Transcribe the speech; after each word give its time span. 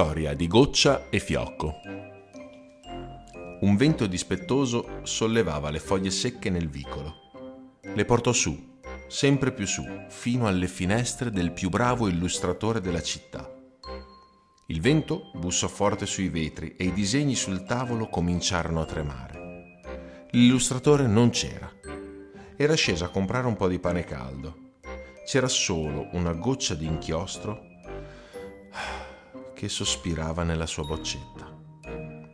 Storia 0.00 0.32
di 0.32 0.46
goccia 0.46 1.10
e 1.10 1.18
fiocco. 1.18 1.74
Un 3.60 3.76
vento 3.76 4.06
dispettoso 4.06 5.00
sollevava 5.02 5.68
le 5.68 5.78
foglie 5.78 6.10
secche 6.10 6.48
nel 6.48 6.70
vicolo. 6.70 7.16
Le 7.82 8.06
portò 8.06 8.32
su, 8.32 8.78
sempre 9.08 9.52
più 9.52 9.66
su, 9.66 9.84
fino 10.08 10.46
alle 10.46 10.68
finestre 10.68 11.30
del 11.30 11.52
più 11.52 11.68
bravo 11.68 12.08
illustratore 12.08 12.80
della 12.80 13.02
città. 13.02 13.46
Il 14.68 14.80
vento 14.80 15.32
bussò 15.34 15.68
forte 15.68 16.06
sui 16.06 16.30
vetri 16.30 16.76
e 16.76 16.84
i 16.84 16.94
disegni 16.94 17.34
sul 17.34 17.64
tavolo 17.64 18.08
cominciarono 18.08 18.80
a 18.80 18.86
tremare. 18.86 19.82
L'illustratore 20.30 21.06
non 21.06 21.28
c'era. 21.28 21.70
Era 22.56 22.74
sceso 22.74 23.04
a 23.04 23.10
comprare 23.10 23.46
un 23.46 23.54
po' 23.54 23.68
di 23.68 23.78
pane 23.78 24.04
caldo. 24.04 24.78
C'era 25.26 25.48
solo 25.48 26.08
una 26.12 26.32
goccia 26.32 26.74
di 26.74 26.86
inchiostro 26.86 27.68
che 29.60 29.68
sospirava 29.68 30.42
nella 30.42 30.64
sua 30.64 30.84
boccetta. 30.84 31.54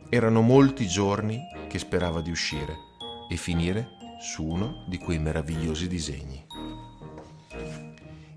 Erano 0.07 0.39
molti 0.39 0.87
giorni 0.87 1.41
che 1.67 1.77
sperava 1.77 2.21
di 2.21 2.31
uscire 2.31 2.77
e 3.29 3.35
finire 3.35 3.89
su 4.21 4.45
uno 4.45 4.85
di 4.87 4.97
quei 4.97 5.19
meravigliosi 5.19 5.89
disegni. 5.89 6.41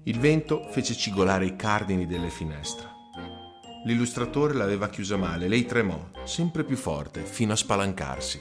Il 0.03 0.19
vento 0.19 0.67
fece 0.73 0.97
cigolare 0.97 1.47
i 1.47 1.55
cardini 1.55 2.05
delle 2.05 2.31
finestre. 2.31 2.89
L'illustratore 3.85 4.55
l'aveva 4.55 4.89
chiusa 4.89 5.17
male, 5.17 5.47
lei 5.47 5.67
tremò, 5.67 6.11
sempre 6.25 6.65
più 6.65 6.77
forte, 6.77 7.23
fino 7.23 7.53
a 7.53 7.57
spalancarsi. 7.57 8.41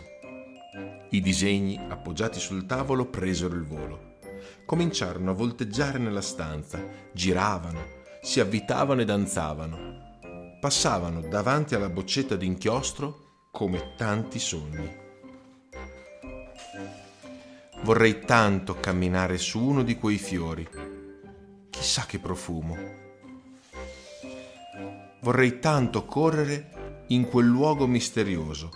I 1.11 1.21
disegni, 1.21 1.77
appoggiati 1.77 2.39
sul 2.39 2.65
tavolo, 2.65 3.05
presero 3.05 3.53
il 3.53 3.65
volo. 3.65 4.15
Cominciarono 4.65 5.29
a 5.29 5.35
volteggiare 5.35 5.99
nella 5.99 6.21
stanza, 6.21 6.83
giravano, 7.13 7.97
si 8.23 8.39
avvitavano 8.39 9.01
e 9.01 9.05
danzavano 9.05 10.07
passavano 10.59 11.21
davanti 11.21 11.73
alla 11.73 11.89
boccetta 11.89 12.35
d'inchiostro 12.35 13.47
come 13.51 13.93
tanti 13.95 14.39
sogni. 14.39 15.07
Vorrei 17.83 18.19
tanto 18.19 18.75
camminare 18.79 19.37
su 19.37 19.61
uno 19.61 19.83
di 19.83 19.95
quei 19.95 20.17
fiori. 20.17 20.67
Chissà 21.69 22.05
che 22.05 22.19
profumo. 22.19 22.77
Vorrei 25.21 25.59
tanto 25.59 26.05
correre 26.05 27.05
in 27.07 27.27
quel 27.29 27.45
luogo 27.45 27.87
misterioso. 27.87 28.69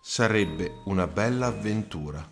Sarebbe 0.00 0.82
una 0.84 1.08
bella 1.08 1.46
avventura. 1.46 2.26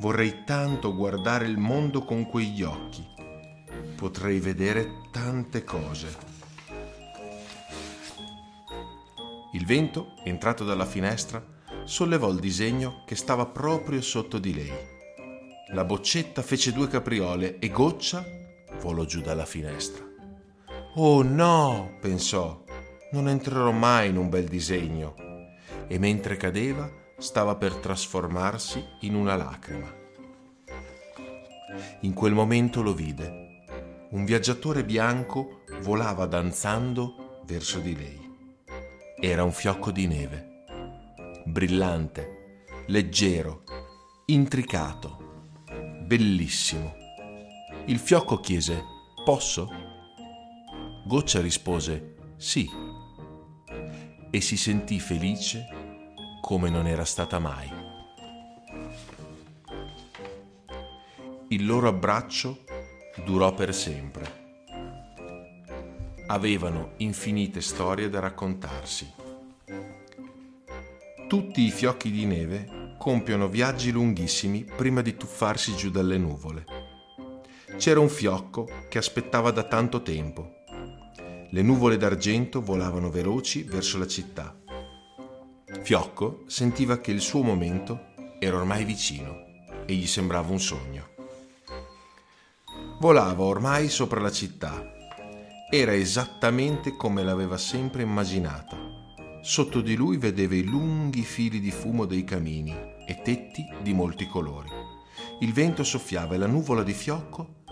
Vorrei 0.00 0.42
tanto 0.44 0.94
guardare 0.94 1.46
il 1.46 1.56
mondo 1.56 2.04
con 2.04 2.26
quegli 2.26 2.62
occhi. 2.62 3.06
Potrei 3.94 4.40
vedere 4.40 5.08
tante 5.12 5.62
cose. 5.62 6.33
Il 9.54 9.66
vento, 9.66 10.14
entrato 10.24 10.64
dalla 10.64 10.84
finestra, 10.84 11.40
sollevò 11.84 12.28
il 12.30 12.40
disegno 12.40 13.04
che 13.06 13.14
stava 13.14 13.46
proprio 13.46 14.00
sotto 14.00 14.38
di 14.38 14.52
lei. 14.52 14.72
La 15.72 15.84
boccetta 15.84 16.42
fece 16.42 16.72
due 16.72 16.88
capriole 16.88 17.60
e 17.60 17.68
Goccia 17.70 18.24
volò 18.80 19.04
giù 19.04 19.20
dalla 19.20 19.46
finestra. 19.46 20.04
Oh 20.96 21.22
no, 21.22 21.96
pensò, 22.00 22.64
non 23.12 23.28
entrerò 23.28 23.70
mai 23.70 24.08
in 24.08 24.16
un 24.16 24.28
bel 24.28 24.48
disegno. 24.48 25.14
E 25.86 25.98
mentre 26.00 26.36
cadeva, 26.36 26.90
stava 27.16 27.54
per 27.54 27.74
trasformarsi 27.74 28.84
in 29.02 29.14
una 29.14 29.36
lacrima. 29.36 29.92
In 32.00 32.12
quel 32.12 32.32
momento 32.32 32.82
lo 32.82 32.92
vide. 32.92 33.62
Un 34.10 34.24
viaggiatore 34.24 34.84
bianco 34.84 35.60
volava 35.80 36.26
danzando 36.26 37.42
verso 37.46 37.78
di 37.78 37.96
lei. 37.96 38.23
Era 39.26 39.42
un 39.42 39.52
fiocco 39.52 39.90
di 39.90 40.06
neve, 40.06 40.64
brillante, 41.46 42.64
leggero, 42.88 43.62
intricato, 44.26 45.62
bellissimo. 46.02 46.94
Il 47.86 47.98
fiocco 48.00 48.38
chiese, 48.40 48.84
posso? 49.24 49.70
Goccia 51.06 51.40
rispose, 51.40 52.16
sì, 52.36 52.68
e 54.30 54.40
si 54.42 54.58
sentì 54.58 55.00
felice 55.00 55.68
come 56.42 56.68
non 56.68 56.86
era 56.86 57.06
stata 57.06 57.38
mai. 57.38 57.72
Il 61.48 61.64
loro 61.64 61.88
abbraccio 61.88 62.62
durò 63.24 63.54
per 63.54 63.74
sempre 63.74 64.43
avevano 66.26 66.92
infinite 66.98 67.60
storie 67.60 68.08
da 68.08 68.20
raccontarsi. 68.20 69.12
Tutti 71.28 71.62
i 71.62 71.70
fiocchi 71.70 72.10
di 72.10 72.24
neve 72.24 72.96
compiono 72.98 73.48
viaggi 73.48 73.90
lunghissimi 73.90 74.64
prima 74.64 75.02
di 75.02 75.16
tuffarsi 75.16 75.74
giù 75.74 75.90
dalle 75.90 76.16
nuvole. 76.16 76.64
C'era 77.76 78.00
un 78.00 78.08
fiocco 78.08 78.68
che 78.88 78.98
aspettava 78.98 79.50
da 79.50 79.64
tanto 79.64 80.02
tempo. 80.02 80.62
Le 81.50 81.62
nuvole 81.62 81.96
d'argento 81.96 82.62
volavano 82.62 83.10
veloci 83.10 83.62
verso 83.62 83.98
la 83.98 84.06
città. 84.06 84.56
Fiocco 85.82 86.44
sentiva 86.46 86.98
che 86.98 87.10
il 87.10 87.20
suo 87.20 87.42
momento 87.42 88.12
era 88.38 88.56
ormai 88.56 88.84
vicino 88.84 89.44
e 89.84 89.94
gli 89.94 90.06
sembrava 90.06 90.50
un 90.50 90.60
sogno. 90.60 91.08
Volava 93.00 93.42
ormai 93.42 93.88
sopra 93.88 94.20
la 94.20 94.30
città 94.30 94.92
era 95.70 95.94
esattamente 95.94 96.96
come 96.96 97.22
l'aveva 97.22 97.56
sempre 97.56 98.02
immaginata. 98.02 98.76
Sotto 99.42 99.80
di 99.80 99.94
lui 99.94 100.16
vedeva 100.16 100.54
i 100.54 100.62
lunghi 100.62 101.22
fili 101.22 101.60
di 101.60 101.70
fumo 101.70 102.04
dei 102.04 102.24
camini 102.24 102.72
e 103.06 103.20
tetti 103.22 103.66
di 103.82 103.92
molti 103.92 104.26
colori. 104.26 104.68
Il 105.40 105.52
vento 105.52 105.82
soffiava 105.84 106.34
e 106.34 106.38
la 106.38 106.46
nuvola 106.46 106.82
di 106.82 106.92
fiocco 106.92 107.62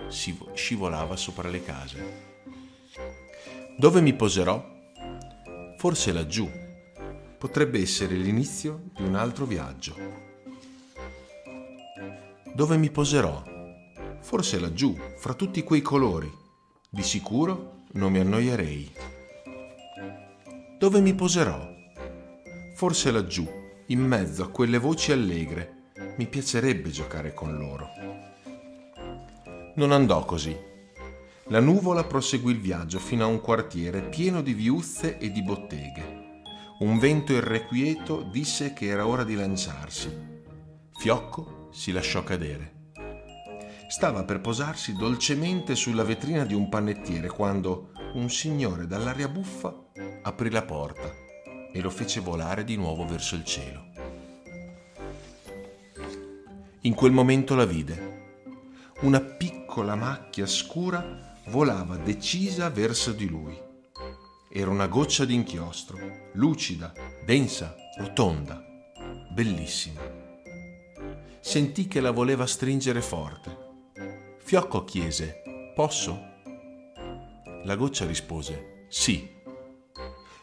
scivolava 0.55 1.17
sopra 1.17 1.49
le 1.49 1.63
case. 1.63 2.31
Dove 3.79 4.01
mi 4.01 4.15
poserò? 4.15 4.63
Forse 5.79 6.13
laggiù. 6.13 6.51
Potrebbe 7.39 7.81
essere 7.81 8.15
l'inizio 8.17 8.91
di 8.95 9.03
un 9.03 9.15
altro 9.15 9.47
viaggio. 9.47 9.97
Dove 12.55 12.77
mi 12.77 12.91
poserò? 12.91 13.43
Forse 14.21 14.61
laggiù, 14.61 14.95
fra 15.17 15.35
tutti 15.35 15.63
quei 15.63 15.81
colori. 15.81 16.31
Di 16.91 17.03
sicuro 17.03 17.82
non 17.93 18.13
mi 18.13 18.21
annoierei. 18.21 18.91
Dove 20.79 21.01
mi 21.01 21.15
poserò? 21.15 21.71
Forse 22.75 23.11
laggiù, 23.11 23.47
in 23.87 24.01
mezzo 24.01 24.45
a 24.45 24.51
quelle 24.51 24.79
voci 24.79 25.13
allegre. 25.13 25.91
Mi 26.17 26.27
piacerebbe 26.27 26.91
giocare 26.91 27.35
con 27.35 27.57
loro. 27.57 27.89
Non 29.75 29.93
andò 29.93 30.25
così. 30.25 30.57
La 31.49 31.61
nuvola 31.61 32.05
proseguì 32.05 32.53
il 32.53 32.61
viaggio 32.61 32.99
fino 32.99 33.25
a 33.25 33.29
un 33.29 33.41
quartiere 33.41 34.03
pieno 34.03 34.41
di 34.41 34.55
viuzze 34.55 35.19
e 35.19 35.31
di 35.31 35.43
botteghe. 35.43 36.21
Un 36.79 36.99
vento 36.99 37.33
irrequieto 37.33 38.23
disse 38.23 38.73
che 38.73 38.87
era 38.87 39.07
ora 39.07 39.25
di 39.25 39.35
lanciarsi. 39.35 40.11
Fiocco 40.99 41.69
si 41.73 41.93
lasciò 41.93 42.23
cadere 42.23 42.81
stava 43.93 44.25
per 44.25 44.41
posarsi 44.41 44.95
dolcemente 44.95 45.75
sulla 45.75 46.03
vetrina 46.03 46.47
di 46.47 46.55
un 46.55 46.71
panettiere 46.71 47.29
quando 47.29 47.91
un 48.15 48.31
signore 48.31 48.87
dall'aria 48.87 49.29
buffa 49.29 49.91
aprì 50.23 50.49
la 50.49 50.63
porta 50.63 51.13
e 51.71 51.79
lo 51.79 51.91
fece 51.91 52.21
volare 52.21 52.65
di 52.65 52.75
nuovo 52.77 53.05
verso 53.05 53.35
il 53.35 53.45
cielo. 53.45 53.85
In 56.81 56.95
quel 56.95 57.13
momento 57.13 57.55
la 57.55 57.67
vide. 57.67 58.21
Una 59.03 59.21
piccola 59.21 59.95
macchia 59.95 60.47
scura 60.47 61.37
volava 61.49 61.97
decisa 61.97 62.71
verso 62.71 63.13
di 63.13 63.29
lui. 63.29 63.55
Era 64.51 64.71
una 64.71 64.87
goccia 64.87 65.27
d'inchiostro, 65.27 66.31
lucida, 66.33 66.95
densa, 67.27 67.77
rotonda, 67.99 68.65
bellissima. 69.35 70.01
sentì 71.41 71.89
che 71.89 72.01
la 72.01 72.11
voleva 72.11 72.47
stringere 72.47 73.03
forte. 73.03 73.62
Fiocco 74.53 74.85
chiese, 74.85 75.73
posso? 75.75 76.21
La 77.65 77.75
goccia 77.75 78.05
rispose, 78.05 78.85
sì. 78.91 79.27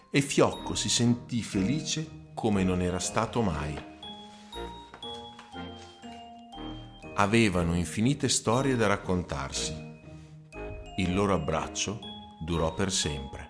E 0.09 0.21
Fiocco 0.21 0.73
si 0.73 0.89
sentì 0.89 1.43
felice 1.43 2.31
come 2.33 2.63
non 2.63 2.81
era 2.81 2.97
stato 2.97 3.43
mai. 3.43 3.77
Avevano 7.17 7.75
infinite 7.75 8.29
storie 8.29 8.75
da 8.75 8.87
raccontarsi. 8.87 9.75
Il 10.97 11.13
loro 11.13 11.35
abbraccio 11.35 11.99
durò 12.43 12.73
per 12.73 12.91
sempre. 12.91 13.49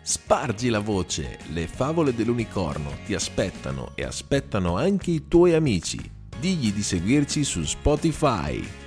Spargi 0.00 0.70
la 0.70 0.80
voce, 0.80 1.38
le 1.50 1.66
favole 1.66 2.14
dell'unicorno 2.14 2.92
ti 3.04 3.12
aspettano 3.12 3.92
e 3.94 4.04
aspettano 4.04 4.78
anche 4.78 5.10
i 5.10 5.28
tuoi 5.28 5.52
amici. 5.52 6.22
Digli 6.40 6.72
di 6.72 6.82
seguirci 6.82 7.44
su 7.44 7.62
Spotify. 7.64 8.83